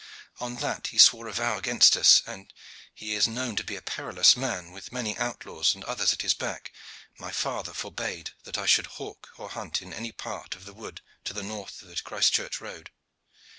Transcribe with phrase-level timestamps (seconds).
[0.39, 2.53] On that he swore a vow against us, and as
[2.91, 6.33] he is known to be a perilous man, with many outlaws and others at his
[6.33, 6.71] back,
[7.19, 11.01] my father forbade that I should hawk or hunt in any part of the wood
[11.25, 12.89] to the north of the Christchurch road.